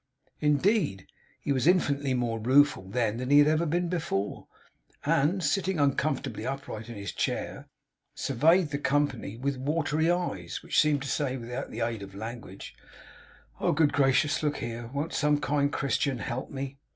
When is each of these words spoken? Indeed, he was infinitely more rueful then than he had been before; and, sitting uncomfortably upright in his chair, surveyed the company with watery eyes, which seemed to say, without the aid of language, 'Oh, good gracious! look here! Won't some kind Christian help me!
Indeed, 0.39 1.05
he 1.39 1.51
was 1.51 1.67
infinitely 1.67 2.15
more 2.15 2.39
rueful 2.39 2.89
then 2.89 3.17
than 3.17 3.29
he 3.29 3.43
had 3.43 3.69
been 3.69 3.87
before; 3.87 4.47
and, 5.05 5.43
sitting 5.43 5.79
uncomfortably 5.79 6.43
upright 6.43 6.89
in 6.89 6.95
his 6.95 7.11
chair, 7.11 7.67
surveyed 8.15 8.71
the 8.71 8.79
company 8.79 9.37
with 9.37 9.57
watery 9.59 10.09
eyes, 10.09 10.63
which 10.63 10.81
seemed 10.81 11.03
to 11.03 11.07
say, 11.07 11.37
without 11.37 11.69
the 11.69 11.81
aid 11.81 12.01
of 12.01 12.15
language, 12.15 12.73
'Oh, 13.59 13.73
good 13.73 13.93
gracious! 13.93 14.41
look 14.41 14.57
here! 14.57 14.87
Won't 14.91 15.13
some 15.13 15.39
kind 15.39 15.71
Christian 15.71 16.17
help 16.17 16.49
me! 16.49 16.79